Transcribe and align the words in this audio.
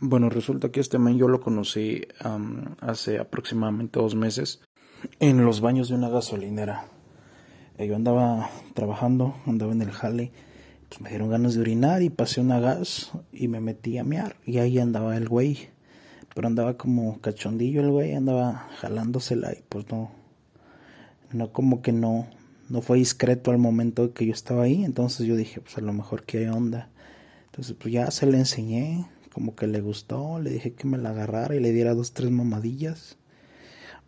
Bueno, 0.00 0.30
resulta 0.30 0.70
que 0.70 0.78
este 0.78 1.00
men 1.00 1.18
yo 1.18 1.26
lo 1.26 1.40
conocí 1.40 2.06
hace 2.80 3.18
aproximadamente 3.18 3.98
dos 3.98 4.14
meses 4.14 4.60
en 5.18 5.44
los 5.44 5.60
baños 5.60 5.88
de 5.88 5.96
una 5.96 6.08
gasolinera. 6.08 6.86
Eh, 7.78 7.88
yo 7.88 7.96
andaba 7.96 8.48
trabajando, 8.74 9.34
andaba 9.44 9.72
en 9.72 9.82
el 9.82 9.90
jale, 9.90 10.30
pues 10.88 11.00
me 11.00 11.10
dieron 11.10 11.30
ganas 11.30 11.54
de 11.54 11.62
orinar 11.62 12.02
y 12.02 12.10
pasé 12.10 12.40
una 12.40 12.60
gas 12.60 13.10
y 13.32 13.48
me 13.48 13.60
metí 13.60 13.98
a 13.98 14.04
mear 14.04 14.36
y 14.46 14.58
ahí 14.58 14.78
andaba 14.78 15.16
el 15.16 15.28
güey. 15.28 15.70
Pero 16.32 16.46
andaba 16.46 16.76
como 16.76 17.20
cachondillo 17.20 17.80
el 17.80 17.90
güey, 17.90 18.14
andaba 18.14 18.68
jalándosela 18.78 19.52
y 19.52 19.64
pues 19.68 19.90
no, 19.90 20.12
no 21.32 21.50
como 21.50 21.82
que 21.82 21.90
no, 21.90 22.28
no 22.68 22.82
fue 22.82 22.98
discreto 22.98 23.50
al 23.50 23.58
momento 23.58 24.14
que 24.14 24.26
yo 24.26 24.32
estaba 24.32 24.62
ahí, 24.62 24.84
entonces 24.84 25.26
yo 25.26 25.34
dije, 25.34 25.60
pues 25.60 25.76
a 25.76 25.80
lo 25.80 25.92
mejor 25.92 26.22
hay 26.34 26.46
onda. 26.46 26.88
Entonces 27.46 27.74
pues 27.76 27.92
ya 27.92 28.12
se 28.12 28.26
le 28.26 28.38
enseñé, 28.38 29.08
como 29.38 29.54
que 29.54 29.68
le 29.68 29.80
gustó, 29.80 30.40
le 30.40 30.50
dije 30.50 30.72
que 30.72 30.88
me 30.88 30.98
la 30.98 31.10
agarrara 31.10 31.54
y 31.54 31.60
le 31.60 31.70
diera 31.70 31.94
dos, 31.94 32.12
tres 32.12 32.28
mamadillas. 32.32 33.18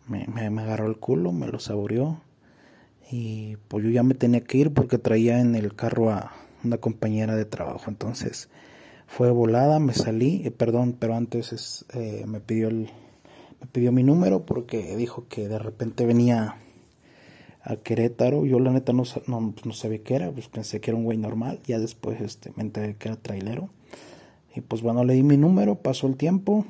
Me, 0.05 0.27
me, 0.27 0.61
agarró 0.61 0.87
el 0.87 0.97
culo, 0.97 1.31
me 1.31 1.47
lo 1.47 1.57
saboreó. 1.57 2.19
Y 3.09 3.55
pues 3.69 3.85
yo 3.85 3.91
ya 3.91 4.03
me 4.03 4.13
tenía 4.13 4.41
que 4.41 4.57
ir 4.57 4.73
porque 4.73 4.97
traía 4.97 5.39
en 5.39 5.55
el 5.55 5.73
carro 5.73 6.09
a 6.09 6.33
una 6.65 6.79
compañera 6.79 7.37
de 7.37 7.45
trabajo. 7.45 7.85
Entonces 7.87 8.49
fue 9.07 9.31
volada, 9.31 9.79
me 9.79 9.93
salí, 9.93 10.41
eh, 10.43 10.51
perdón, 10.51 10.97
pero 10.99 11.15
antes 11.15 11.85
eh, 11.93 12.25
me 12.27 12.41
pidió 12.41 12.67
el, 12.67 12.89
me 13.61 13.67
pidió 13.71 13.93
mi 13.93 14.03
número 14.03 14.45
porque 14.45 14.97
dijo 14.97 15.29
que 15.29 15.47
de 15.47 15.59
repente 15.59 16.05
venía 16.05 16.57
a 17.63 17.77
Querétaro. 17.77 18.45
Yo 18.45 18.59
la 18.59 18.71
neta 18.71 18.91
no, 18.91 19.03
no, 19.27 19.53
no 19.63 19.71
sabía 19.71 20.03
qué 20.03 20.15
era, 20.15 20.29
pues 20.29 20.49
pensé 20.49 20.81
que 20.81 20.91
era 20.91 20.97
un 20.97 21.05
güey 21.05 21.17
normal. 21.17 21.61
Ya 21.63 21.79
después 21.79 22.19
este, 22.19 22.51
me 22.57 22.63
enteré 22.63 22.97
que 22.97 23.07
era 23.07 23.15
trailero. 23.15 23.69
Y 24.55 24.61
pues 24.61 24.81
bueno, 24.81 25.03
le 25.03 25.13
di 25.13 25.23
mi 25.23 25.37
número, 25.37 25.75
pasó 25.75 26.07
el 26.07 26.17
tiempo. 26.17 26.65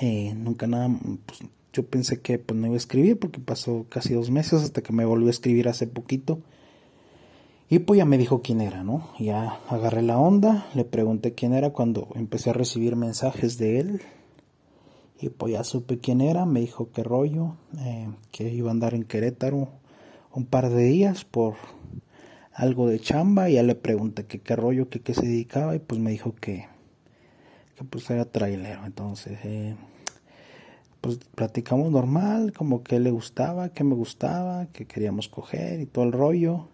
Eh, 0.00 0.34
nunca 0.34 0.66
nada, 0.66 0.88
pues 1.26 1.40
yo 1.72 1.86
pensé 1.86 2.20
que 2.20 2.38
pues 2.38 2.58
no 2.58 2.66
iba 2.66 2.74
a 2.74 2.78
escribir 2.78 3.18
porque 3.18 3.38
pasó 3.38 3.86
casi 3.88 4.14
dos 4.14 4.30
meses 4.30 4.62
hasta 4.62 4.82
que 4.82 4.92
me 4.92 5.04
volvió 5.04 5.28
a 5.28 5.30
escribir 5.30 5.68
hace 5.68 5.86
poquito. 5.86 6.40
Y 7.68 7.78
pues 7.78 7.98
ya 7.98 8.04
me 8.04 8.18
dijo 8.18 8.42
quién 8.42 8.60
era, 8.60 8.82
¿no? 8.82 9.10
Ya 9.20 9.60
agarré 9.68 10.02
la 10.02 10.18
onda, 10.18 10.66
le 10.74 10.84
pregunté 10.84 11.34
quién 11.34 11.52
era 11.52 11.70
cuando 11.70 12.08
empecé 12.16 12.50
a 12.50 12.54
recibir 12.54 12.96
mensajes 12.96 13.58
de 13.58 13.78
él. 13.78 14.02
Y 15.20 15.28
pues 15.28 15.52
ya 15.52 15.62
supe 15.62 15.98
quién 15.98 16.20
era, 16.20 16.46
me 16.46 16.60
dijo 16.60 16.90
qué 16.92 17.04
rollo, 17.04 17.54
eh, 17.78 18.08
que 18.32 18.52
iba 18.52 18.70
a 18.70 18.72
andar 18.72 18.94
en 18.94 19.04
Querétaro 19.04 19.68
un 20.32 20.46
par 20.46 20.70
de 20.70 20.82
días 20.84 21.24
por 21.24 21.54
algo 22.52 22.88
de 22.88 22.98
chamba. 22.98 23.48
Y 23.48 23.54
ya 23.54 23.62
le 23.62 23.76
pregunté 23.76 24.24
que 24.24 24.40
qué 24.40 24.56
rollo, 24.56 24.88
que 24.88 25.00
qué 25.00 25.14
se 25.14 25.26
dedicaba 25.26 25.76
y 25.76 25.78
pues 25.78 26.00
me 26.00 26.10
dijo 26.10 26.34
que, 26.34 26.66
pues 27.84 28.08
era 28.10 28.24
trailero. 28.24 28.84
Entonces, 28.86 29.38
eh, 29.44 29.76
pues 31.00 31.18
platicamos 31.34 31.90
normal, 31.90 32.52
como 32.52 32.82
que 32.82 33.00
le 33.00 33.10
gustaba, 33.10 33.70
que 33.70 33.84
me 33.84 33.94
gustaba, 33.94 34.66
que 34.66 34.86
queríamos 34.86 35.28
coger 35.28 35.80
y 35.80 35.86
todo 35.86 36.04
el 36.04 36.12
rollo. 36.12 36.68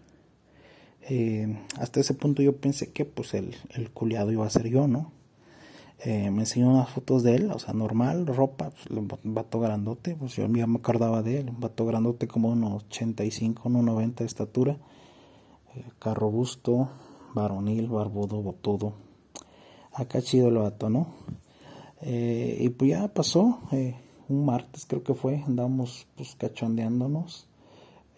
Eh, 1.09 1.57
hasta 1.79 1.99
ese 2.01 2.13
punto 2.13 2.41
yo 2.41 2.57
pensé 2.57 2.91
que 2.91 3.05
pues 3.05 3.33
el, 3.33 3.55
el 3.75 3.91
culiado 3.91 4.31
iba 4.31 4.45
a 4.45 4.49
ser 4.49 4.67
yo, 4.67 4.87
¿no? 4.87 5.11
Eh, 5.99 6.29
me 6.29 6.41
enseñó 6.41 6.69
unas 6.69 6.89
fotos 6.89 7.23
de 7.23 7.35
él, 7.35 7.51
o 7.51 7.57
sea, 7.57 7.73
normal, 7.73 8.27
ropa, 8.27 8.69
pues, 8.69 8.85
un 8.87 9.07
vato 9.33 9.59
grandote, 9.59 10.15
pues 10.15 10.35
yo 10.35 10.47
ya 10.47 10.67
me 10.67 10.77
acordaba 10.77 11.23
de 11.23 11.39
él, 11.39 11.49
un 11.49 11.59
vato 11.59 11.85
grandote 11.87 12.27
como 12.27 12.49
unos 12.49 12.83
85, 12.83 13.63
unos 13.65 13.83
90 13.83 14.23
de 14.23 14.27
estatura, 14.27 14.77
eh, 15.75 15.85
carro 15.97 16.29
busto, 16.29 16.89
varonil, 17.33 17.87
barbudo, 17.87 18.43
botudo. 18.43 19.06
Acá 19.97 20.21
chido 20.21 20.49
el 20.49 20.59
vato, 20.59 20.91
¿no? 20.91 21.07
Eh, 22.01 22.59
y 22.61 22.69
pues 22.69 22.91
ya 22.91 23.07
pasó, 23.07 23.61
eh, 23.71 23.95
un 24.29 24.45
martes 24.45 24.85
creo 24.85 25.01
que 25.03 25.15
fue, 25.15 25.41
andábamos 25.47 26.05
pues 26.15 26.35
cachondeándonos. 26.35 27.47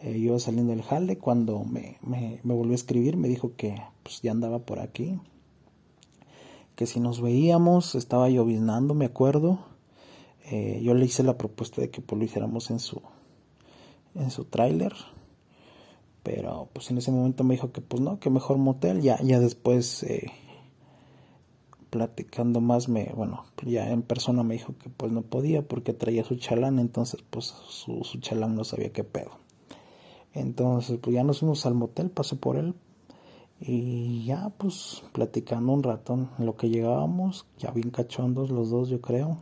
Eh, 0.01 0.19
yo 0.19 0.37
saliendo 0.39 0.73
del 0.73 0.81
jale 0.81 1.17
cuando 1.17 1.63
me, 1.63 1.97
me, 2.01 2.41
me, 2.43 2.53
volvió 2.53 2.73
a 2.73 2.75
escribir, 2.75 3.15
me 3.15 3.29
dijo 3.29 3.53
que 3.55 3.81
pues 4.03 4.21
ya 4.21 4.31
andaba 4.31 4.59
por 4.59 4.79
aquí. 4.79 5.21
Que 6.75 6.85
si 6.85 6.99
nos 6.99 7.21
veíamos, 7.21 7.95
estaba 7.95 8.27
lloviznando, 8.27 8.93
me 8.93 9.05
acuerdo. 9.05 9.59
Eh, 10.51 10.81
yo 10.83 10.93
le 10.95 11.05
hice 11.05 11.23
la 11.23 11.37
propuesta 11.37 11.79
de 11.79 11.89
que 11.89 12.01
pues 12.01 12.19
lo 12.19 12.25
hiciéramos 12.25 12.71
en 12.71 12.79
su 12.79 13.01
en 14.15 14.31
su 14.31 14.43
tráiler. 14.43 14.91
Pero 16.23 16.67
pues 16.73 16.91
en 16.91 16.97
ese 16.97 17.11
momento 17.11 17.45
me 17.45 17.53
dijo 17.53 17.71
que 17.71 17.79
pues 17.79 18.01
no, 18.01 18.19
que 18.19 18.29
mejor 18.29 18.57
motel. 18.57 19.01
Ya, 19.01 19.17
ya 19.21 19.39
después 19.39 20.03
platicando 21.89 22.61
más 22.61 22.87
me, 22.87 23.11
bueno, 23.15 23.45
ya 23.65 23.89
en 23.89 24.01
persona 24.01 24.43
me 24.43 24.55
dijo 24.55 24.75
que 24.77 24.89
pues 24.89 25.11
no 25.11 25.21
podía 25.21 25.61
porque 25.61 25.93
traía 25.93 26.23
su 26.23 26.35
chalán, 26.35 26.79
entonces 26.79 27.23
pues 27.29 27.45
su, 27.45 28.03
chalán 28.19 28.55
no 28.55 28.63
sabía 28.63 28.91
qué 28.91 29.03
pedo. 29.03 29.31
Entonces 30.33 30.99
pues 31.01 31.15
ya 31.15 31.23
nos 31.23 31.39
fuimos 31.39 31.65
al 31.65 31.73
motel, 31.73 32.11
pasé 32.11 32.35
por 32.35 32.57
él 32.57 32.75
y 33.59 34.23
ya 34.25 34.49
pues 34.57 35.03
platicando 35.11 35.73
un 35.73 35.83
rato 35.83 36.29
en 36.37 36.45
lo 36.45 36.55
que 36.55 36.69
llegábamos, 36.69 37.45
ya 37.57 37.71
bien 37.71 37.89
cachondos 37.89 38.51
los 38.51 38.69
dos 38.69 38.89
yo 38.89 39.01
creo. 39.01 39.39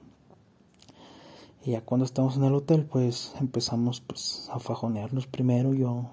Y 1.66 1.72
ya 1.72 1.82
cuando 1.82 2.06
estamos 2.06 2.38
en 2.38 2.46
el 2.46 2.56
hotel 2.56 2.86
pues 2.86 3.36
empezamos 3.40 4.00
pues 4.02 4.50
a 4.52 4.60
fajonearnos 4.60 5.28
primero, 5.28 5.74
yo 5.74 6.12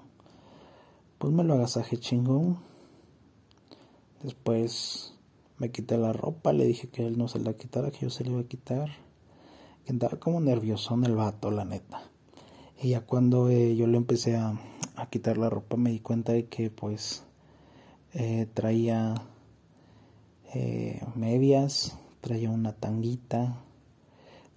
pues 1.17 1.33
me 1.33 1.43
lo 1.43 1.53
agasaje 1.53 1.97
chingón. 1.97 2.57
Después 4.21 5.14
me 5.57 5.71
quité 5.71 5.97
la 5.97 6.13
ropa, 6.13 6.53
le 6.53 6.65
dije 6.65 6.89
que 6.89 7.05
él 7.05 7.17
no 7.17 7.27
se 7.27 7.39
la 7.39 7.53
quitara, 7.53 7.91
que 7.91 8.01
yo 8.01 8.09
se 8.09 8.23
la 8.23 8.31
iba 8.31 8.41
a 8.41 8.47
quitar. 8.47 8.89
Que 9.85 9.91
andaba 9.91 10.19
como 10.19 10.39
nervioso 10.39 10.93
en 10.95 11.05
el 11.05 11.15
vato, 11.15 11.51
la 11.51 11.65
neta. 11.65 12.01
Y 12.81 12.89
ya 12.89 13.01
cuando 13.01 13.49
eh, 13.49 13.75
yo 13.75 13.87
le 13.87 13.97
empecé 13.97 14.35
a, 14.35 14.59
quitar 15.09 15.37
la 15.37 15.49
ropa 15.49 15.77
me 15.77 15.91
di 15.91 15.99
cuenta 15.99 16.31
de 16.31 16.47
que 16.47 16.69
pues 16.69 17.23
eh, 18.13 18.47
traía 18.53 19.15
eh, 20.53 21.01
medias, 21.15 21.97
traía 22.21 22.49
una 22.49 22.73
tanguita. 22.73 23.61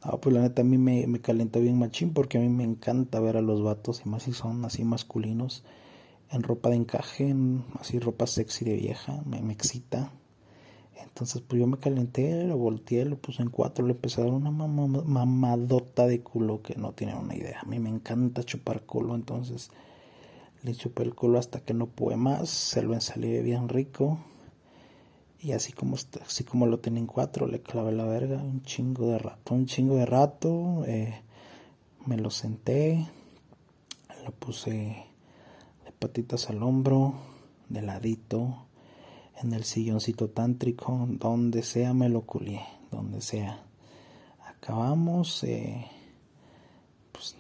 No, 0.05 0.21
pues 0.21 0.35
la 0.35 0.41
neta 0.41 0.63
a 0.63 0.65
mí 0.65 0.79
me, 0.79 1.07
me 1.07 1.21
calenta 1.21 1.59
bien 1.59 1.79
machín 1.79 2.13
porque 2.13 2.39
a 2.39 2.41
mí 2.41 2.49
me 2.49 2.65
encanta 2.65 3.21
ver 3.21 3.37
a 3.37 3.43
los 3.43 3.63
vatos 3.63 4.03
y 4.05 4.09
más 4.09 4.25
si 4.25 4.33
son 4.33 4.65
así 4.65 4.85
masculinos 4.85 5.65
en 6.31 6.43
ropa 6.43 6.71
de 6.71 6.77
encaje, 6.77 7.29
en, 7.29 7.65
así 7.81 7.99
ropa 7.99 8.27
sexy 8.27 8.65
de 8.65 8.77
vieja, 8.77 9.23
me, 9.25 9.41
me 9.43 9.53
excita. 9.53 10.13
Entonces, 11.03 11.43
pues 11.47 11.61
yo 11.61 11.67
me 11.67 11.79
calenté, 11.79 12.45
lo 12.45 12.57
volteé, 12.57 13.05
lo 13.05 13.17
puse 13.17 13.43
en 13.43 13.51
cuatro, 13.51 13.87
le 13.87 13.93
empecé 13.93 14.21
a 14.21 14.25
dar 14.25 14.33
una 14.33 14.51
mamadota 14.51 16.07
de 16.07 16.21
culo 16.21 16.63
que 16.63 16.77
no 16.77 16.93
tiene 16.93 17.15
una 17.15 17.35
idea. 17.35 17.61
A 17.61 17.67
mí 17.67 17.79
me 17.79 17.91
encanta 17.91 18.43
chupar 18.45 18.83
culo, 18.83 19.15
entonces 19.15 19.71
le 20.63 20.75
chupé 20.75 21.03
el 21.03 21.15
culo 21.15 21.39
hasta 21.39 21.61
que 21.61 21.75
no 21.75 21.87
pude 21.87 22.17
más, 22.17 22.49
se 22.49 22.83
lo 22.83 22.95
ensalí 22.95 23.41
bien 23.43 23.69
rico. 23.69 24.19
Y 25.41 25.53
así 25.53 25.73
como, 25.73 25.97
así 26.25 26.45
como 26.45 26.67
lo 26.67 26.81
tenía 26.81 27.01
en 27.01 27.07
cuatro, 27.07 27.47
le 27.47 27.63
clavé 27.63 27.93
la 27.93 28.05
verga 28.05 28.37
un 28.37 28.63
chingo 28.63 29.09
de 29.09 29.19
rato, 29.19 29.55
un 29.55 29.67
chingo 29.67 29.97
de 29.97 30.07
rato. 30.07 30.85
Eh, 30.87 31.23
me 32.07 32.17
lo 32.17 32.31
senté, 32.31 33.07
lo 34.25 34.33
puse 34.33 34.71
de 34.71 35.93
patitas 35.99 36.51
al 36.51 36.63
hombro, 36.63 37.15
de 37.69 37.83
ladito 37.83 38.68
en 39.43 39.53
el 39.53 39.65
silloncito 39.65 40.29
tántrico, 40.31 41.07
donde 41.09 41.63
sea 41.63 41.95
me 41.95 42.09
lo 42.09 42.23
culié, 42.23 42.63
donde 42.91 43.21
sea. 43.21 43.63
Acabamos, 44.47 45.45
eh, 45.45 45.87
pues 47.13 47.37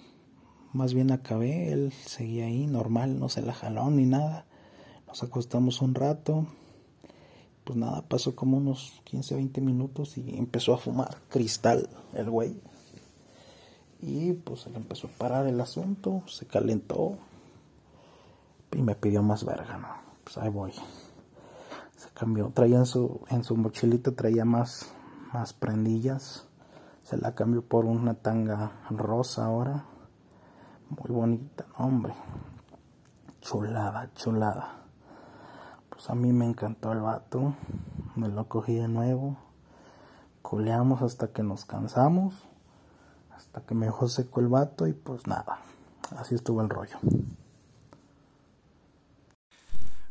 más 0.72 0.94
bien 0.94 1.10
acabé, 1.10 1.72
él 1.72 1.92
seguía 1.92 2.47
ahí 2.47 2.66
normal, 2.66 3.19
no 3.19 3.28
se 3.28 3.42
la 3.42 3.53
jaló 3.53 3.91
ni 3.91 4.06
nada. 4.06 4.47
Nos 5.06 5.22
acostamos 5.22 5.82
un 5.82 5.94
rato, 5.94 6.47
pues 7.64 7.78
nada, 7.78 8.03
pasó 8.03 8.37
como 8.37 8.58
unos 8.58 9.00
15, 9.04 9.34
20 9.34 9.60
minutos 9.60 10.19
y 10.19 10.37
empezó 10.37 10.75
a 10.75 10.78
fumar 10.78 11.19
cristal 11.28 11.88
el 12.14 12.31
güey. 12.31 12.61
Y 14.00 14.32
pues 14.34 14.61
se 14.61 14.70
le 14.70 14.76
empezó 14.76 15.08
a 15.08 15.19
parar 15.19 15.46
el 15.49 15.61
asunto, 15.61 16.23
se 16.28 16.46
calentó 16.46 17.19
y 18.73 18.82
me 18.82 18.94
pidió 18.94 19.23
más 19.23 19.44
verga, 19.44 19.78
¿no? 19.78 19.88
Pues 20.23 20.38
ahí 20.38 20.50
voy 20.50 20.73
se 21.99 22.09
cambió. 22.11 22.50
Traía 22.55 22.79
en 22.79 22.87
su 22.87 23.21
en 23.29 23.45
su 23.45 23.56
mochilita 23.56 24.12
traía 24.12 24.47
más 24.47 24.91
más 25.35 25.53
prendillas. 25.53 26.49
Se 27.03 27.19
la 27.19 27.35
cambió 27.35 27.62
por 27.62 27.85
una 27.85 28.15
tanga 28.15 28.73
rosa 28.89 29.45
ahora. 29.45 29.85
Muy 30.89 31.11
bonita 31.11 31.67
no, 31.79 31.85
hombre 31.85 32.15
chulada 33.41 34.11
chulada. 34.15 34.85
Pues 35.91 36.09
a 36.09 36.15
mí 36.15 36.33
me 36.33 36.47
encantó 36.47 36.93
el 36.93 37.00
vato. 37.00 37.55
Me 38.17 38.29
lo 38.29 38.49
cogí 38.49 38.75
de 38.75 38.89
nuevo. 38.89 39.37
Coleamos 40.41 41.03
hasta 41.03 41.29
que 41.29 41.43
nos 41.43 41.67
cansamos 41.67 42.49
hasta 43.39 43.61
que 43.61 43.75
me 43.75 43.87
dejó 43.87 44.09
seco 44.09 44.41
el 44.41 44.49
vato 44.49 44.89
y 44.89 44.93
pues 44.93 45.29
nada 45.29 45.61
así 46.17 46.35
estuvo 46.35 46.61
el 46.61 46.69
rollo. 46.69 46.99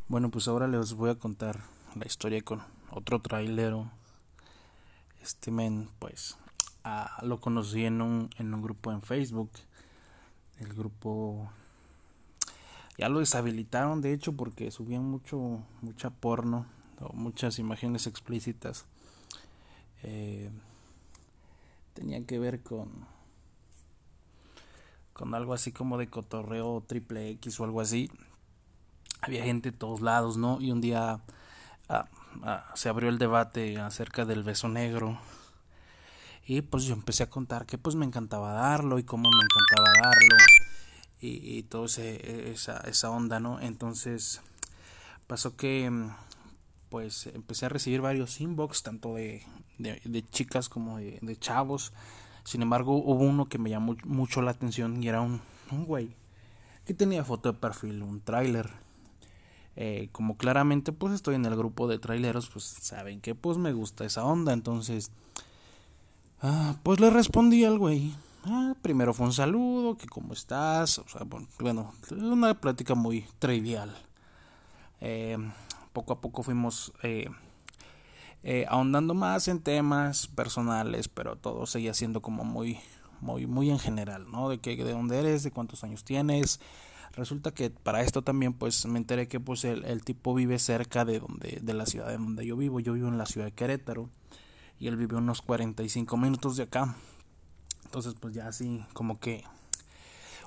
Bueno, 0.07 0.31
pues 0.31 0.47
ahora 0.47 0.67
les 0.67 0.93
voy 0.93 1.09
a 1.09 1.19
contar 1.19 1.59
la 1.99 2.05
historia 2.05 2.41
con 2.41 2.61
otro 2.91 3.19
trailero. 3.21 3.91
este 5.21 5.51
men, 5.51 5.89
pues, 5.99 6.37
lo 7.21 7.39
conocí 7.39 7.85
en 7.85 8.01
un, 8.01 8.29
en 8.37 8.53
un 8.53 8.61
grupo 8.61 8.91
en 8.91 9.01
Facebook. 9.01 9.51
El 10.59 10.73
grupo 10.73 11.49
ya 12.97 13.09
lo 13.09 13.19
deshabilitaron, 13.19 14.01
de 14.01 14.13
hecho, 14.13 14.33
porque 14.33 14.71
subían 14.71 15.03
mucho, 15.03 15.63
mucha 15.81 16.09
porno 16.09 16.65
o 16.99 17.13
muchas 17.13 17.59
imágenes 17.59 18.07
explícitas. 18.07 18.85
Eh, 20.03 20.49
tenía 21.93 22.23
que 22.25 22.39
ver 22.39 22.61
con 22.61 23.05
con 25.17 25.33
algo 25.33 25.55
así 25.55 25.71
como 25.71 25.97
de 25.97 26.07
cotorreo 26.11 26.83
triple 26.85 27.31
X 27.31 27.59
o 27.59 27.63
algo 27.63 27.81
así. 27.81 28.11
Había 29.21 29.43
gente 29.43 29.71
de 29.71 29.77
todos 29.77 29.99
lados, 29.99 30.37
¿no? 30.37 30.61
Y 30.61 30.71
un 30.71 30.79
día 30.79 31.21
ah, 31.89 32.07
se 32.75 32.89
abrió 32.89 33.09
el 33.09 33.17
debate 33.17 33.79
acerca 33.79 34.25
del 34.25 34.43
beso 34.43 34.67
negro. 34.69 35.19
Y 36.45 36.61
pues 36.61 36.83
yo 36.85 36.93
empecé 36.93 37.23
a 37.23 37.29
contar 37.29 37.65
que 37.65 37.77
pues 37.77 37.95
me 37.95 38.05
encantaba 38.05 38.53
darlo 38.53 38.99
y 38.99 39.03
cómo 39.03 39.29
me 39.29 39.43
encantaba 39.43 40.09
darlo. 40.09 40.35
Y, 41.19 41.27
y 41.27 41.67
ese, 41.83 42.51
esa, 42.51 42.77
esa 42.81 43.09
onda, 43.09 43.39
¿no? 43.39 43.59
Entonces 43.59 44.41
pasó 45.27 45.55
que 45.57 45.91
pues 46.89 47.27
empecé 47.27 47.65
a 47.65 47.69
recibir 47.69 48.01
varios 48.01 48.39
inbox, 48.39 48.83
tanto 48.83 49.15
de, 49.15 49.43
de, 49.77 50.25
chicas 50.29 50.69
como 50.69 50.99
de, 50.99 51.19
de 51.21 51.37
chavos 51.37 51.91
sin 52.47 52.61
embargo, 52.61 52.95
hubo 52.95 53.25
uno 53.25 53.49
que 53.49 53.57
me 53.57 53.69
llamó 53.69 53.97
mucho 54.05 54.41
la 54.41 54.51
atención 54.51 55.03
y 55.03 55.09
era 55.09 55.19
un, 55.19 55.41
un 55.69 55.83
güey 55.83 56.15
que 56.85 56.93
tenía 56.93 57.25
foto 57.25 57.51
de 57.51 57.59
perfil, 57.59 58.01
un 58.01 58.21
tráiler. 58.21 58.69
Eh, 59.79 60.09
como 60.11 60.37
claramente 60.37 60.91
pues 60.91 61.13
estoy 61.13 61.35
en 61.35 61.45
el 61.45 61.55
grupo 61.55 61.87
de 61.87 61.99
traileros, 61.99 62.49
pues 62.49 62.63
saben 62.63 63.21
que 63.21 63.35
pues 63.35 63.57
me 63.57 63.73
gusta 63.73 64.05
esa 64.05 64.25
onda. 64.25 64.51
Entonces, 64.51 65.11
ah, 66.41 66.75
pues 66.83 66.99
le 66.99 67.09
respondí 67.11 67.63
al 67.63 67.77
güey. 67.77 68.13
Ah, 68.43 68.73
primero 68.81 69.13
fue 69.13 69.27
un 69.27 69.33
saludo, 69.33 69.97
que 69.97 70.07
cómo 70.07 70.33
estás. 70.33 70.99
O 70.99 71.07
sea, 71.07 71.21
bueno, 71.59 71.93
una 72.11 72.59
plática 72.59 72.95
muy 72.95 73.25
trivial. 73.39 73.95
Eh, 74.99 75.37
poco 75.93 76.13
a 76.13 76.21
poco 76.21 76.43
fuimos 76.43 76.93
eh, 77.03 77.29
eh, 78.43 78.65
ahondando 78.69 79.13
más 79.13 79.47
en 79.47 79.59
temas 79.59 80.27
personales, 80.27 81.07
pero 81.07 81.35
todo 81.35 81.65
seguía 81.65 81.93
siendo 81.93 82.21
como 82.21 82.43
muy, 82.43 82.79
muy, 83.19 83.45
muy 83.47 83.69
en 83.69 83.79
general, 83.79 84.31
¿no? 84.31 84.49
De 84.49 84.59
que, 84.59 84.75
de 84.75 84.91
dónde 84.91 85.19
eres, 85.19 85.43
de 85.43 85.51
cuántos 85.51 85.83
años 85.83 86.03
tienes. 86.03 86.59
Resulta 87.13 87.51
que 87.51 87.69
para 87.69 88.01
esto 88.01 88.21
también, 88.21 88.53
pues, 88.53 88.85
me 88.85 88.99
enteré 88.99 89.27
que, 89.27 89.39
pues, 89.39 89.65
el, 89.65 89.83
el 89.85 90.03
tipo 90.03 90.33
vive 90.33 90.59
cerca 90.59 91.05
de 91.05 91.19
donde, 91.19 91.59
de 91.61 91.73
la 91.73 91.85
ciudad 91.85 92.13
en 92.13 92.23
donde 92.23 92.45
yo 92.45 92.55
vivo. 92.57 92.79
Yo 92.79 92.93
vivo 92.93 93.07
en 93.07 93.17
la 93.17 93.25
ciudad 93.25 93.47
de 93.47 93.53
Querétaro 93.53 94.09
y 94.79 94.87
él 94.87 94.97
vive 94.97 95.15
unos 95.15 95.41
45 95.41 96.17
minutos 96.17 96.57
de 96.57 96.63
acá. 96.63 96.95
Entonces, 97.85 98.15
pues, 98.19 98.33
ya 98.33 98.47
así, 98.47 98.85
como 98.93 99.19
que 99.19 99.43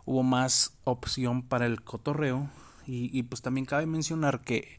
hubo 0.05 0.23
más 0.23 0.75
opción 0.85 1.43
para 1.43 1.67
el 1.67 1.83
cotorreo 1.83 2.49
y, 2.87 3.17
y 3.17 3.23
pues 3.25 3.43
también 3.43 3.67
cabe 3.67 3.87
mencionar 3.87 4.41
que 4.41 4.79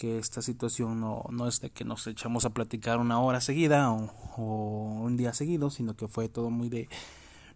que 0.00 0.18
esta 0.18 0.40
situación 0.40 0.98
no, 0.98 1.24
no 1.28 1.46
es 1.46 1.60
de 1.60 1.68
que 1.68 1.84
nos 1.84 2.06
echamos 2.06 2.46
a 2.46 2.50
platicar 2.54 2.98
una 2.98 3.20
hora 3.20 3.42
seguida 3.42 3.92
o, 3.92 4.08
un 4.38 5.18
día 5.18 5.34
seguido, 5.34 5.68
sino 5.68 5.94
que 5.94 6.08
fue 6.08 6.30
todo 6.30 6.48
muy 6.48 6.70
de 6.70 6.88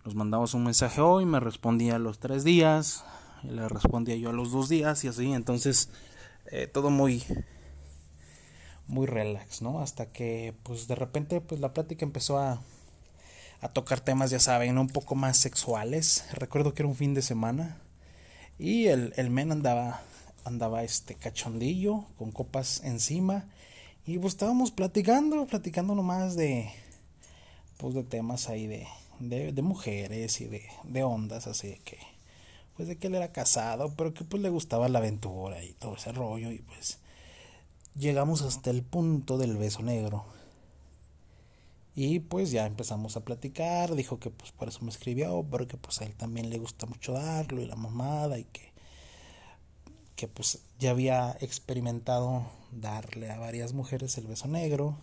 nos 0.04 0.14
mandamos 0.14 0.52
un 0.52 0.64
mensaje 0.64 1.00
hoy, 1.00 1.24
me 1.24 1.40
respondía 1.40 1.96
a 1.96 1.98
los 1.98 2.18
tres 2.18 2.44
días, 2.44 3.02
y 3.44 3.48
le 3.48 3.68
respondía 3.68 4.16
yo 4.16 4.30
a 4.30 4.32
los 4.32 4.52
dos 4.52 4.68
días 4.68 5.04
y 5.04 5.08
así, 5.08 5.32
entonces 5.32 5.90
eh, 6.46 6.66
todo 6.66 6.90
muy 6.90 7.22
muy 8.86 9.06
relax, 9.06 9.62
¿no? 9.62 9.80
Hasta 9.80 10.12
que 10.12 10.54
pues 10.62 10.88
de 10.88 10.94
repente 10.94 11.40
pues 11.40 11.60
la 11.60 11.72
plática 11.72 12.04
empezó 12.04 12.38
a, 12.38 12.60
a 13.60 13.68
tocar 13.68 14.00
temas, 14.00 14.30
ya 14.30 14.40
saben, 14.40 14.78
un 14.78 14.88
poco 14.88 15.14
más 15.14 15.38
sexuales. 15.38 16.26
Recuerdo 16.32 16.74
que 16.74 16.82
era 16.82 16.88
un 16.88 16.96
fin 16.96 17.14
de 17.14 17.22
semana 17.22 17.78
y 18.58 18.86
el, 18.86 19.12
el 19.16 19.30
men 19.30 19.52
andaba 19.52 20.02
andaba 20.44 20.84
este 20.84 21.14
cachondillo 21.14 22.04
con 22.18 22.30
copas 22.30 22.82
encima 22.84 23.46
y 24.06 24.18
pues 24.18 24.34
estábamos 24.34 24.70
platicando, 24.70 25.46
platicando 25.46 25.94
nomás 25.94 26.36
de 26.36 26.70
pues 27.78 27.94
de 27.94 28.04
temas 28.04 28.48
ahí 28.50 28.66
de, 28.66 28.86
de, 29.52 29.62
mujeres 29.62 30.40
y 30.40 30.46
de, 30.46 30.62
de 30.84 31.02
ondas 31.02 31.46
así 31.46 31.78
que 31.84 31.98
pues 32.76 32.88
de 32.88 32.96
que 32.98 33.06
él 33.06 33.14
era 33.14 33.32
casado 33.32 33.94
pero 33.96 34.14
que 34.14 34.24
pues 34.24 34.42
le 34.42 34.50
gustaba 34.50 34.88
la 34.88 34.98
aventura 34.98 35.62
y 35.62 35.72
todo 35.74 35.96
ese 35.96 36.12
rollo 36.12 36.50
y 36.50 36.58
pues 36.58 36.98
llegamos 37.96 38.42
hasta 38.42 38.70
el 38.70 38.82
punto 38.82 39.38
del 39.38 39.56
beso 39.56 39.82
negro. 39.82 40.26
Y 41.96 42.18
pues 42.18 42.50
ya 42.50 42.66
empezamos 42.66 43.16
a 43.16 43.24
platicar 43.24 43.94
dijo 43.94 44.18
que 44.18 44.30
pues 44.30 44.50
por 44.52 44.68
eso 44.68 44.80
me 44.82 44.90
escribió 44.90 45.46
pero 45.50 45.68
que 45.68 45.76
pues 45.76 46.00
a 46.00 46.04
él 46.04 46.14
también 46.14 46.50
le 46.50 46.58
gusta 46.58 46.86
mucho 46.86 47.12
darlo 47.12 47.60
y 47.60 47.66
la 47.66 47.76
mamada 47.76 48.38
y 48.38 48.44
que 48.44 48.74
que 50.16 50.28
pues 50.28 50.60
ya 50.78 50.90
había 50.90 51.36
experimentado 51.40 52.46
darle 52.72 53.30
a 53.30 53.38
varias 53.38 53.72
mujeres 53.72 54.16
el 54.18 54.26
beso 54.26 54.48
negro 54.48 54.96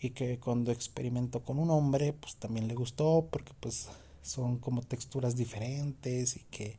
y 0.00 0.10
que 0.10 0.38
cuando 0.38 0.72
experimentó 0.72 1.42
con 1.42 1.58
un 1.58 1.70
hombre 1.70 2.12
pues 2.12 2.36
también 2.36 2.68
le 2.68 2.74
gustó 2.74 3.28
porque 3.30 3.52
pues 3.60 3.88
son 4.22 4.58
como 4.58 4.82
texturas 4.82 5.36
diferentes 5.36 6.36
y 6.36 6.40
que 6.50 6.78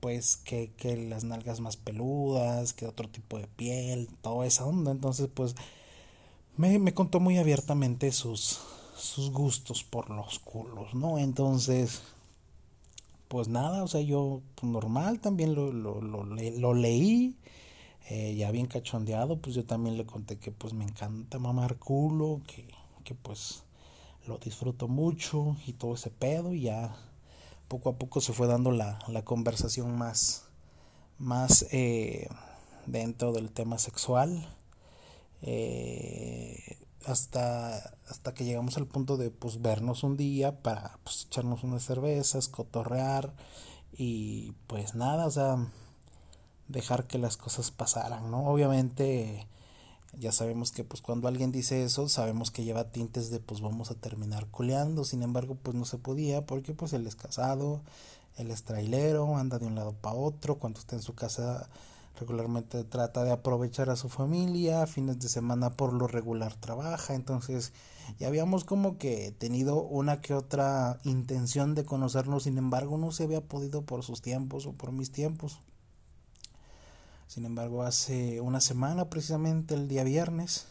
pues 0.00 0.36
que, 0.36 0.70
que 0.76 0.96
las 0.96 1.24
nalgas 1.24 1.60
más 1.60 1.76
peludas, 1.76 2.72
que 2.72 2.86
otro 2.86 3.08
tipo 3.08 3.38
de 3.38 3.46
piel, 3.48 4.08
toda 4.22 4.46
esa 4.46 4.64
onda. 4.64 4.92
Entonces 4.92 5.28
pues 5.32 5.56
me, 6.56 6.78
me 6.78 6.94
contó 6.94 7.20
muy 7.20 7.38
abiertamente 7.38 8.12
sus, 8.12 8.60
sus 8.96 9.30
gustos 9.30 9.84
por 9.84 10.10
los 10.10 10.38
culos, 10.38 10.94
¿no? 10.94 11.18
Entonces 11.18 12.02
pues 13.28 13.48
nada, 13.48 13.84
o 13.84 13.88
sea, 13.88 14.00
yo 14.00 14.40
pues, 14.54 14.72
normal 14.72 15.20
también 15.20 15.54
lo, 15.54 15.72
lo, 15.72 16.00
lo, 16.00 16.74
leí, 16.74 17.36
eh, 18.08 18.34
ya 18.34 18.50
bien 18.50 18.66
cachondeado, 18.66 19.38
pues 19.38 19.54
yo 19.54 19.64
también 19.64 19.96
le 19.98 20.06
conté 20.06 20.38
que 20.38 20.50
pues 20.50 20.72
me 20.72 20.84
encanta 20.84 21.38
mamar 21.38 21.76
culo, 21.76 22.40
que, 22.46 22.66
que 23.04 23.14
pues 23.14 23.62
lo 24.26 24.38
disfruto 24.38 24.88
mucho 24.88 25.56
y 25.66 25.72
todo 25.72 25.94
ese 25.94 26.10
pedo 26.10 26.52
y 26.54 26.62
ya 26.62 26.96
poco 27.68 27.90
a 27.90 27.98
poco 27.98 28.20
se 28.20 28.32
fue 28.32 28.46
dando 28.46 28.70
la, 28.70 28.98
la 29.08 29.24
conversación 29.24 29.96
más, 29.96 30.44
más 31.18 31.66
eh, 31.70 32.28
dentro 32.86 33.32
del 33.32 33.50
tema 33.50 33.78
sexual. 33.78 34.48
Eh, 35.42 36.78
hasta, 37.06 37.76
hasta 38.08 38.34
que 38.34 38.44
llegamos 38.44 38.76
al 38.76 38.86
punto 38.86 39.16
de 39.16 39.30
pues 39.30 39.62
vernos 39.62 40.02
un 40.02 40.16
día 40.16 40.62
para 40.62 40.98
pues, 41.04 41.26
echarnos 41.26 41.62
unas 41.62 41.84
cervezas, 41.84 42.48
cotorrear 42.48 43.34
y 43.92 44.52
pues 44.66 44.94
nada, 44.94 45.26
o 45.26 45.30
sea, 45.30 45.56
dejar 46.68 47.06
que 47.06 47.18
las 47.18 47.36
cosas 47.36 47.70
pasaran, 47.70 48.30
¿no? 48.30 48.46
Obviamente 48.48 49.46
ya 50.16 50.32
sabemos 50.32 50.72
que 50.72 50.84
pues 50.84 51.02
cuando 51.02 51.28
alguien 51.28 51.52
dice 51.52 51.84
eso, 51.84 52.08
sabemos 52.08 52.50
que 52.50 52.64
lleva 52.64 52.90
tintes 52.90 53.30
de 53.30 53.40
pues 53.40 53.60
vamos 53.60 53.90
a 53.90 53.94
terminar 53.94 54.46
culeando, 54.50 55.04
sin 55.04 55.22
embargo 55.22 55.56
pues 55.62 55.76
no 55.76 55.84
se 55.84 55.98
podía 55.98 56.46
porque 56.46 56.74
pues 56.74 56.92
él 56.92 57.06
es 57.06 57.14
casado, 57.14 57.80
él 58.36 58.50
es 58.50 58.62
trailero, 58.64 59.36
anda 59.36 59.58
de 59.58 59.66
un 59.66 59.74
lado 59.74 59.92
para 59.92 60.16
otro, 60.16 60.56
cuando 60.56 60.80
está 60.80 60.96
en 60.96 61.02
su 61.02 61.14
casa 61.14 61.68
regularmente 62.18 62.82
trata 62.84 63.22
de 63.22 63.30
aprovechar 63.30 63.90
a 63.90 63.96
su 63.96 64.08
familia, 64.08 64.86
fines 64.86 65.20
de 65.20 65.28
semana 65.28 65.70
por 65.70 65.92
lo 65.92 66.08
regular 66.08 66.54
trabaja, 66.54 67.14
entonces 67.14 67.72
ya 68.18 68.28
habíamos 68.28 68.64
como 68.64 68.98
que 68.98 69.32
tenido 69.38 69.82
una 69.82 70.20
que 70.20 70.34
otra 70.34 70.98
intención 71.04 71.74
de 71.74 71.84
conocernos, 71.84 72.44
sin 72.44 72.58
embargo 72.58 72.98
no 72.98 73.12
se 73.12 73.24
había 73.24 73.42
podido 73.42 73.82
por 73.82 74.02
sus 74.02 74.22
tiempos 74.22 74.66
o 74.66 74.72
por 74.72 74.92
mis 74.92 75.12
tiempos. 75.12 75.58
Sin 77.28 77.44
embargo, 77.44 77.82
hace 77.82 78.40
una 78.40 78.58
semana, 78.58 79.10
precisamente 79.10 79.74
el 79.74 79.86
día 79.86 80.02
viernes, 80.02 80.64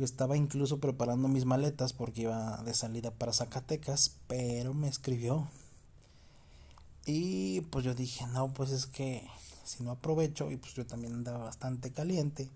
yo 0.00 0.04
estaba 0.04 0.36
incluso 0.36 0.80
preparando 0.80 1.28
mis 1.28 1.44
maletas 1.44 1.92
porque 1.92 2.22
iba 2.22 2.60
de 2.64 2.74
salida 2.74 3.12
para 3.12 3.32
Zacatecas, 3.32 4.16
pero 4.26 4.74
me 4.74 4.88
escribió. 4.88 5.48
Y 7.06 7.60
pues 7.70 7.84
yo 7.84 7.94
dije, 7.94 8.26
no, 8.26 8.52
pues 8.52 8.72
es 8.72 8.86
que 8.86 9.22
si 9.62 9.84
no 9.84 9.92
aprovecho, 9.92 10.50
y 10.50 10.56
pues 10.56 10.74
yo 10.74 10.84
también 10.84 11.14
andaba 11.14 11.44
bastante 11.44 11.92
caliente, 11.92 12.50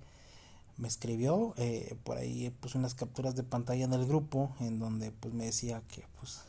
me 0.76 0.88
escribió, 0.88 1.54
eh, 1.56 1.97
por 2.02 2.16
ahí 2.16 2.50
puse 2.50 2.78
unas 2.78 2.94
capturas 2.94 3.37
de 3.37 3.44
pantalla 3.44 3.85
en 3.85 3.92
el 3.92 4.06
grupo, 4.06 4.52
en 4.59 4.80
donde 4.80 5.12
pues 5.12 5.33
me 5.33 5.44
decía 5.44 5.83
que 5.87 6.04
pues 6.18 6.40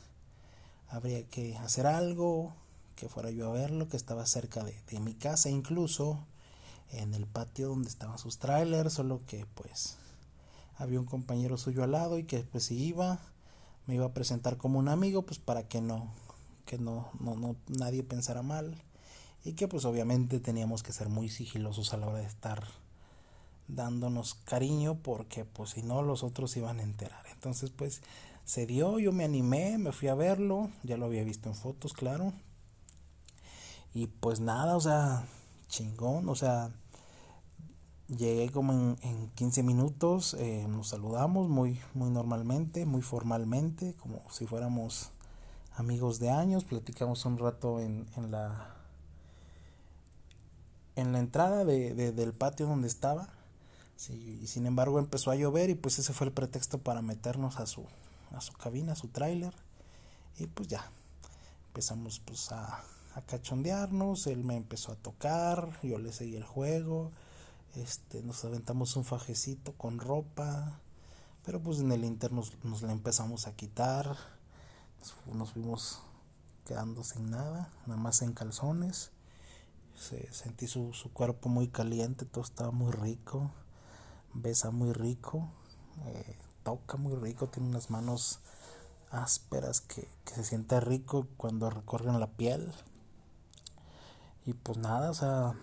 habría 0.89 1.27
que 1.27 1.55
hacer 1.57 1.85
algo, 1.85 2.55
que 2.95 3.07
fuera 3.07 3.29
yo 3.29 3.49
a 3.49 3.53
verlo, 3.53 3.87
que 3.87 3.97
estaba 3.97 4.25
cerca 4.25 4.63
de, 4.63 4.75
de 4.89 4.99
mi 4.99 5.13
casa 5.13 5.49
incluso, 5.49 6.25
en 6.91 7.13
el 7.13 7.25
patio 7.25 7.69
donde 7.69 7.89
estaban 7.89 8.17
sus 8.17 8.37
trailers, 8.37 8.93
solo 8.93 9.21
que 9.27 9.45
pues 9.55 9.97
había 10.77 10.99
un 10.99 11.05
compañero 11.05 11.57
suyo 11.57 11.83
al 11.83 11.91
lado 11.91 12.17
y 12.17 12.23
que 12.23 12.39
pues 12.39 12.65
si 12.65 12.81
iba, 12.81 13.19
me 13.87 13.95
iba 13.95 14.05
a 14.05 14.13
presentar 14.13 14.57
como 14.57 14.79
un 14.79 14.89
amigo, 14.89 15.23
pues 15.23 15.39
para 15.39 15.67
que 15.67 15.81
no, 15.81 16.13
que 16.65 16.77
no, 16.77 17.09
no, 17.19 17.35
no 17.35 17.55
nadie 17.67 18.03
pensara 18.03 18.41
mal 18.41 18.75
y 19.43 19.53
que 19.53 19.67
pues 19.67 19.85
obviamente 19.85 20.39
teníamos 20.39 20.83
que 20.83 20.91
ser 20.91 21.09
muy 21.09 21.29
sigilosos 21.29 21.93
a 21.93 21.97
la 21.97 22.07
hora 22.07 22.19
de 22.19 22.25
estar 22.25 22.63
dándonos 23.67 24.35
cariño 24.35 24.95
porque 24.95 25.45
pues 25.45 25.71
si 25.71 25.83
no 25.83 26.01
los 26.01 26.23
otros 26.23 26.55
iban 26.57 26.79
a 26.79 26.83
enterar. 26.83 27.25
Entonces 27.31 27.69
pues 27.69 28.01
se 28.43 28.65
dio, 28.65 28.99
yo 28.99 29.11
me 29.11 29.23
animé, 29.23 29.77
me 29.77 29.91
fui 29.91 30.07
a 30.07 30.15
verlo, 30.15 30.69
ya 30.83 30.97
lo 30.97 31.05
había 31.05 31.23
visto 31.23 31.49
en 31.49 31.55
fotos, 31.55 31.93
claro. 31.93 32.33
Y 33.93 34.07
pues 34.07 34.39
nada, 34.39 34.75
o 34.75 34.81
sea, 34.81 35.25
chingón, 35.67 36.29
o 36.29 36.35
sea, 36.35 36.71
llegué 38.07 38.49
como 38.51 38.73
en, 38.73 38.97
en 39.01 39.29
15 39.31 39.63
minutos, 39.63 40.35
eh, 40.39 40.65
nos 40.67 40.89
saludamos 40.89 41.49
muy, 41.49 41.79
muy 41.93 42.09
normalmente, 42.09 42.85
muy 42.85 43.01
formalmente, 43.01 43.95
como 43.95 44.21
si 44.31 44.45
fuéramos 44.45 45.11
amigos 45.75 46.19
de 46.19 46.29
años, 46.29 46.63
platicamos 46.63 47.25
un 47.25 47.37
rato 47.37 47.79
en, 47.79 48.05
en 48.15 48.31
la 48.31 48.71
en 50.95 51.11
la 51.11 51.19
entrada 51.19 51.65
de, 51.65 51.93
del 51.93 52.31
patio 52.31 52.67
donde 52.67 52.87
estaba 52.87 53.27
y 54.09 54.47
sin 54.47 54.65
embargo 54.65 54.97
empezó 54.97 55.29
a 55.31 55.35
llover 55.35 55.69
y 55.69 55.75
pues 55.75 55.99
ese 55.99 56.13
fue 56.13 56.27
el 56.27 56.33
pretexto 56.33 56.77
para 56.77 57.01
meternos 57.01 57.59
a 57.59 57.65
su 57.65 57.85
a 58.31 58.39
su 58.39 58.53
cabina, 58.53 58.93
a 58.93 58.95
su 58.95 59.09
tráiler 59.09 59.53
y 60.37 60.47
pues 60.47 60.69
ya 60.69 60.89
empezamos 61.67 62.19
pues 62.19 62.51
a, 62.53 62.83
a 63.15 63.21
cachondearnos, 63.21 64.27
él 64.27 64.43
me 64.43 64.57
empezó 64.57 64.91
a 64.91 64.95
tocar, 64.95 65.79
yo 65.81 65.97
le 65.97 66.11
seguí 66.11 66.35
el 66.35 66.43
juego, 66.43 67.11
este, 67.75 68.21
nos 68.21 68.43
aventamos 68.45 68.95
un 68.97 69.05
fajecito 69.05 69.73
con 69.73 69.99
ropa, 69.99 70.79
pero 71.45 71.61
pues 71.61 71.79
en 71.79 71.91
el 71.91 72.03
interno 72.03 72.37
nos, 72.37 72.63
nos 72.63 72.81
la 72.81 72.91
empezamos 72.91 73.47
a 73.47 73.55
quitar, 73.55 74.17
nos 75.33 75.51
fuimos 75.51 76.01
quedando 76.65 77.03
sin 77.03 77.29
nada, 77.31 77.69
nada 77.85 77.99
más 77.99 78.21
en 78.21 78.33
calzones. 78.33 79.11
Se, 79.95 80.31
sentí 80.33 80.67
su, 80.67 80.91
su, 80.93 81.13
cuerpo 81.13 81.47
muy 81.47 81.69
caliente, 81.69 82.25
todo 82.25 82.43
estaba 82.43 82.71
muy 82.71 82.91
rico, 82.91 83.51
besa 84.33 84.71
muy 84.71 84.91
rico, 84.91 85.47
eh, 86.07 86.35
toca 86.63 86.97
muy 86.97 87.15
rico, 87.15 87.47
tiene 87.47 87.69
unas 87.69 87.89
manos 87.89 88.39
ásperas 89.09 89.79
que, 89.79 90.09
que, 90.25 90.33
se 90.33 90.43
siente 90.43 90.81
rico 90.81 91.27
cuando 91.37 91.69
recorren 91.69 92.19
la 92.19 92.27
piel. 92.27 92.73
Y 94.45 94.53
pues 94.53 94.77
nada, 94.77 95.09
o 95.11 95.13
sea, 95.13 95.53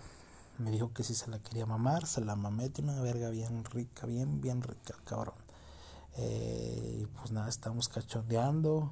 me 0.59 0.71
dijo 0.71 0.93
que 0.93 1.05
si 1.05 1.15
se 1.15 1.31
la 1.31 1.39
quería 1.39 1.67
mamar, 1.67 2.07
se 2.07 2.21
la 2.21 2.37
mamé, 2.37 2.69
tiene 2.69 2.93
una 2.93 3.03
verga 3.03 3.31
bien 3.31 3.65
rica, 3.65 4.07
bien, 4.07 4.41
bien 4.41 4.63
rica, 4.63 4.95
cabrón. 5.05 5.35
Eh, 6.17 7.01
y 7.03 7.07
pues 7.07 7.33
nada, 7.33 7.49
estamos 7.49 7.89
cachondeando 7.89 8.91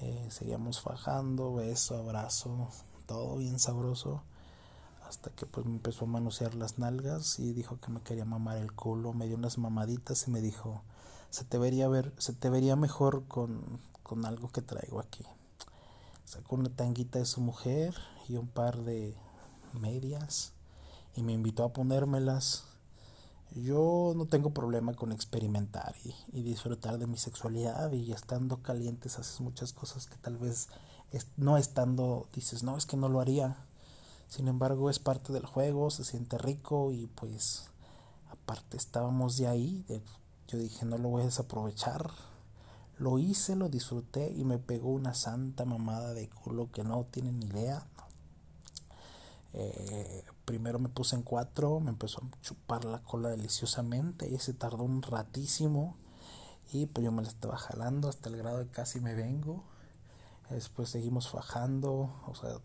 eh, 0.00 0.28
seguíamos 0.30 0.80
fajando, 0.82 1.54
beso, 1.54 1.96
abrazo, 1.96 2.68
todo 3.06 3.36
bien 3.36 3.58
sabroso. 3.58 4.22
Hasta 5.08 5.30
que 5.30 5.46
pues 5.46 5.64
me 5.64 5.72
empezó 5.72 6.04
a 6.04 6.08
manosear 6.08 6.54
las 6.54 6.78
nalgas 6.78 7.38
y 7.38 7.52
dijo 7.52 7.78
que 7.80 7.90
me 7.90 8.02
quería 8.02 8.24
mamar 8.24 8.58
el 8.58 8.72
culo, 8.72 9.12
me 9.12 9.26
dio 9.26 9.36
unas 9.36 9.56
mamaditas 9.56 10.26
y 10.28 10.30
me 10.30 10.40
dijo, 10.40 10.82
se 11.30 11.44
te 11.44 11.58
vería 11.58 11.88
ver, 11.88 12.12
se 12.18 12.32
te 12.32 12.50
vería 12.50 12.76
mejor 12.76 13.24
con, 13.26 13.80
con 14.02 14.26
algo 14.26 14.50
que 14.50 14.62
traigo 14.62 15.00
aquí. 15.00 15.24
Sacó 16.26 16.56
una 16.56 16.68
tanguita 16.68 17.18
de 17.18 17.24
su 17.24 17.40
mujer 17.40 17.94
y 18.28 18.36
un 18.36 18.48
par 18.48 18.76
de 18.82 19.16
medias 19.72 20.52
y 21.14 21.22
me 21.22 21.32
invitó 21.32 21.64
a 21.64 21.72
ponérmelas 21.72 22.66
yo 23.54 24.12
no 24.14 24.26
tengo 24.26 24.50
problema 24.50 24.94
con 24.94 25.12
experimentar 25.12 25.94
y, 26.32 26.42
disfrutar 26.42 26.98
de 26.98 27.06
mi 27.06 27.16
sexualidad 27.16 27.92
y 27.92 28.12
estando 28.12 28.62
calientes 28.62 29.18
haces 29.18 29.40
muchas 29.40 29.72
cosas 29.72 30.06
que 30.06 30.16
tal 30.16 30.36
vez 30.36 30.68
no 31.36 31.56
estando 31.56 32.28
dices, 32.34 32.62
no, 32.62 32.76
es 32.76 32.84
que 32.84 32.96
no 32.96 33.08
lo 33.08 33.20
haría. 33.20 33.56
Sin 34.28 34.48
embargo, 34.48 34.90
es 34.90 34.98
parte 34.98 35.32
del 35.32 35.46
juego, 35.46 35.90
se 35.90 36.04
siente 36.04 36.36
rico 36.36 36.92
y 36.92 37.06
pues 37.06 37.70
aparte 38.30 38.76
estábamos 38.76 39.38
de 39.38 39.46
ahí, 39.46 39.84
yo 40.48 40.58
dije, 40.58 40.84
no 40.84 40.98
lo 40.98 41.08
voy 41.08 41.22
a 41.22 41.26
desaprovechar. 41.26 42.10
Lo 42.98 43.18
hice, 43.18 43.56
lo 43.56 43.68
disfruté 43.68 44.32
y 44.32 44.44
me 44.44 44.58
pegó 44.58 44.90
una 44.90 45.14
santa 45.14 45.64
mamada 45.64 46.14
de 46.14 46.28
culo 46.28 46.70
que 46.72 46.82
no 46.82 47.04
tienen 47.10 47.38
ni 47.38 47.46
idea. 47.46 47.86
Eh, 49.52 50.24
primero 50.44 50.78
me 50.78 50.88
puse 50.88 51.16
en 51.16 51.22
cuatro, 51.22 51.80
me 51.80 51.90
empezó 51.90 52.22
a 52.22 52.40
chupar 52.42 52.84
la 52.84 53.02
cola 53.02 53.28
deliciosamente 53.30 54.28
y 54.28 54.38
se 54.38 54.54
tardó 54.54 54.84
un 54.84 55.02
ratísimo 55.02 55.96
y 56.72 56.86
pues 56.86 57.04
yo 57.04 57.12
me 57.12 57.22
la 57.22 57.28
estaba 57.28 57.56
jalando 57.56 58.08
hasta 58.08 58.28
el 58.28 58.36
grado 58.36 58.58
de 58.58 58.68
casi 58.68 59.00
me 59.00 59.14
vengo. 59.14 59.62
Después 60.50 60.90
seguimos 60.90 61.28
fajando, 61.28 62.10
o 62.26 62.34
sea, 62.34 62.58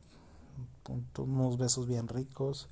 unos 1.17 1.57
besos 1.57 1.87
bien 1.87 2.07
ricos 2.07 2.69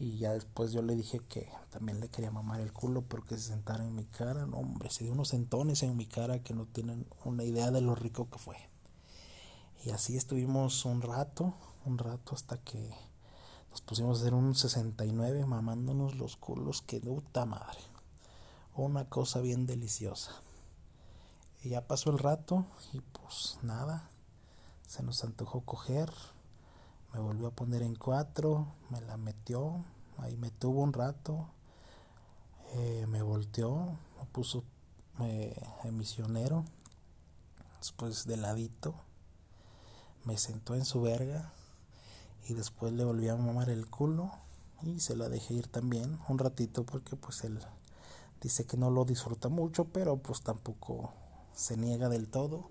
y 0.00 0.16
ya 0.16 0.32
después 0.32 0.72
yo 0.72 0.80
le 0.80 0.96
dije 0.96 1.20
que 1.28 1.52
también 1.68 2.00
le 2.00 2.08
quería 2.08 2.30
mamar 2.30 2.60
el 2.60 2.72
culo 2.72 3.02
pero 3.02 3.22
que 3.22 3.36
se 3.36 3.48
sentara 3.48 3.84
en 3.84 3.94
mi 3.94 4.06
cara. 4.06 4.46
No, 4.46 4.56
hombre, 4.56 4.88
se 4.88 5.04
dio 5.04 5.12
unos 5.12 5.28
sentones 5.28 5.82
en 5.82 5.94
mi 5.94 6.06
cara 6.06 6.42
que 6.42 6.54
no 6.54 6.64
tienen 6.64 7.06
una 7.26 7.44
idea 7.44 7.70
de 7.70 7.82
lo 7.82 7.94
rico 7.94 8.30
que 8.30 8.38
fue. 8.38 8.56
Y 9.84 9.90
así 9.90 10.16
estuvimos 10.16 10.86
un 10.86 11.02
rato, 11.02 11.52
un 11.84 11.98
rato 11.98 12.34
hasta 12.34 12.56
que 12.56 12.94
nos 13.70 13.82
pusimos 13.82 14.18
a 14.18 14.22
hacer 14.22 14.32
un 14.32 14.54
69 14.54 15.44
mamándonos 15.44 16.16
los 16.16 16.36
culos 16.36 16.80
que 16.80 16.98
puta 16.98 17.44
madre. 17.44 17.80
Una 18.74 19.04
cosa 19.04 19.40
bien 19.40 19.66
deliciosa. 19.66 20.32
Y 21.62 21.68
ya 21.70 21.86
pasó 21.86 22.10
el 22.10 22.18
rato 22.18 22.64
y 22.94 23.00
pues 23.00 23.58
nada. 23.60 24.08
Se 24.86 25.02
nos 25.02 25.22
antojó 25.24 25.60
coger. 25.60 26.10
Me 27.12 27.20
volvió 27.20 27.48
a 27.48 27.50
poner 27.50 27.82
en 27.82 27.94
cuatro. 27.94 28.74
Me 28.90 29.00
la 29.00 29.16
metió. 29.16 29.84
Ahí 30.18 30.36
me 30.36 30.50
tuvo 30.50 30.82
un 30.82 30.92
rato. 30.92 31.48
Eh, 32.74 33.06
me 33.08 33.22
volteó. 33.22 33.98
Me 34.18 34.26
puso 34.32 34.64
eh, 35.20 35.60
misionero. 35.92 36.64
Después 37.78 38.26
de 38.26 38.36
ladito. 38.36 38.94
Me 40.24 40.36
sentó 40.36 40.74
en 40.74 40.84
su 40.84 41.00
verga 41.00 41.52
y 42.48 42.54
después 42.54 42.92
le 42.92 43.04
volví 43.04 43.28
a 43.28 43.36
mamar 43.36 43.70
el 43.70 43.88
culo 43.88 44.30
y 44.82 45.00
se 45.00 45.16
la 45.16 45.28
dejé 45.28 45.54
ir 45.54 45.68
también 45.68 46.18
un 46.28 46.38
ratito 46.38 46.84
porque 46.84 47.16
pues 47.16 47.44
él 47.44 47.58
dice 48.40 48.66
que 48.66 48.76
no 48.76 48.90
lo 48.90 49.04
disfruta 49.04 49.48
mucho 49.48 49.84
pero 49.84 50.16
pues 50.16 50.42
tampoco 50.42 51.12
se 51.54 51.76
niega 51.76 52.08
del 52.08 52.28
todo 52.28 52.70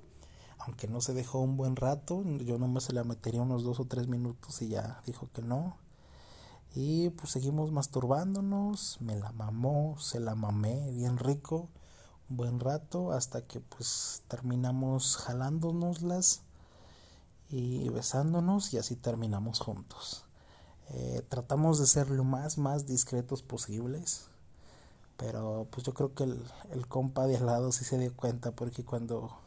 aunque 0.60 0.88
no 0.88 1.01
se 1.01 1.13
dejó 1.13 1.39
un 1.39 1.58
buen 1.58 1.75
rato 1.75 2.24
yo 2.39 2.58
nomás 2.58 2.84
se 2.84 2.94
la 2.94 3.04
metería 3.04 3.42
unos 3.42 3.63
dos 3.63 3.80
o 3.80 3.86
tres 3.86 4.08
minutos 4.08 4.62
y 4.62 4.70
ya 4.70 5.01
dijo 5.06 5.30
que 5.34 5.42
no 5.42 5.78
y 6.75 7.10
pues 7.10 7.32
seguimos 7.32 7.72
masturbándonos 7.72 8.98
me 9.01 9.16
la 9.16 9.32
mamó 9.32 9.98
se 10.00 10.20
la 10.20 10.36
mamé 10.36 10.92
bien 10.92 11.18
rico 11.18 11.68
un 12.30 12.38
buen 12.38 12.60
rato 12.60 13.12
hasta 13.12 13.42
que 13.42 13.60
pues 13.60 14.22
terminamos 14.28 15.18
jalándonoslas 15.18 16.42
y 17.50 17.89
besándonos 17.89 18.74
y 18.74 18.78
así 18.78 18.96
terminamos 18.96 19.60
juntos. 19.60 20.25
Eh, 20.89 21.24
tratamos 21.30 21.80
de 21.80 21.88
ser 21.88 22.10
lo 22.10 22.24
más, 22.24 22.58
más 22.58 22.86
discretos 22.86 23.42
posibles. 23.42 24.28
Pero 25.18 25.68
pues 25.72 25.86
yo 25.86 25.94
creo 25.94 26.13
que 26.13 26.24
el, 26.24 26.44
el 26.72 26.88
compa 26.88 27.28
de 27.28 27.38
al 27.38 27.48
lado 27.48 27.72
sí 27.72 27.84
se 27.84 27.98
dio 27.98 28.16
cuenta 28.16 28.51
porque 28.51 28.86
cuando, 28.86 29.38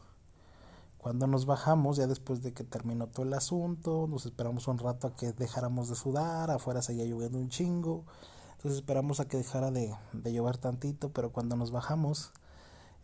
cuando 1.03 1.27
nos 1.27 1.45
bajamos, 1.45 1.97
ya 1.97 2.07
después 2.07 2.41
de 2.43 2.53
que 2.53 2.63
terminó 2.63 3.07
todo 3.07 3.25
el 3.25 3.33
asunto, 3.33 4.07
nos 4.09 4.25
esperamos 4.25 4.69
un 4.69 4.77
rato 4.77 5.07
a 5.07 5.15
que 5.17 5.33
dejáramos 5.33 5.89
de 5.89 5.95
sudar, 5.95 6.49
afuera 6.49 6.81
seguía 6.81 7.03
lloviendo 7.03 7.39
un 7.39 7.49
chingo. 7.49 8.05
Entonces 8.53 8.79
esperamos 8.79 9.19
a 9.19 9.27
que 9.27 9.35
dejara 9.35 9.69
de, 9.69 9.93
de 10.13 10.31
llover 10.31 10.57
tantito, 10.57 11.09
pero 11.11 11.33
cuando 11.33 11.57
nos 11.57 11.71
bajamos, 11.71 12.31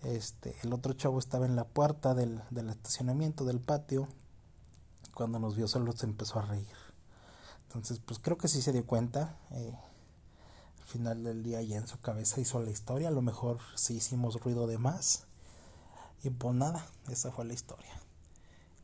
este, 0.03 0.56
el 0.63 0.72
otro 0.72 0.94
chavo 0.94 1.20
estaba 1.20 1.46
en 1.46 1.58
la 1.58 1.65
puerta 1.65 2.13
del, 2.13 2.41
del 2.51 2.70
estacionamiento 2.70 3.44
del 3.44 3.60
patio 3.60 4.08
cuando 5.13 5.38
nos 5.38 5.58
vio 5.58 5.68
solo 5.68 5.91
se 5.91 6.06
empezó 6.06 6.39
a 6.39 6.44
reír. 6.44 6.77
Entonces, 7.68 8.00
pues 8.00 8.18
creo 8.20 8.38
que 8.38 8.48
sí 8.48 8.62
se 8.62 8.72
dio 8.72 8.86
cuenta. 8.86 9.36
Eh, 9.51 9.77
al 10.77 10.86
final 10.86 11.24
del 11.25 11.44
día 11.44 11.62
ya 11.63 11.75
en 11.75 11.88
su 11.88 12.00
cabeza 12.00 12.39
hizo 12.39 12.62
la 12.62 12.72
historia. 12.72 13.10
A 13.10 13.12
lo 13.12 13.22
mejor 13.22 13.60
sí 13.75 13.96
hicimos 13.96 14.39
ruido 14.39 14.68
de 14.68 14.77
más. 14.77 15.25
Y 16.24 16.30
pues 16.30 16.56
nada, 16.56 16.86
esa 17.10 17.32
fue 17.32 17.46
la 17.46 17.54
historia. 17.54 18.00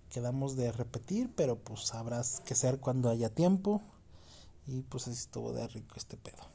Quedamos 0.10 0.56
de 0.56 0.72
repetir, 0.72 1.34
pero 1.36 1.58
pues 1.58 1.94
habrá 1.94 2.22
que 2.46 2.56
ser 2.56 2.80
cuando 2.80 3.10
haya 3.10 3.30
tiempo. 3.30 3.82
Y 4.68 4.82
pues 4.84 5.08
así 5.08 5.18
estuvo 5.20 5.52
de 5.54 5.68
rico 5.68 5.96
este 5.98 6.18
pedo. 6.18 6.55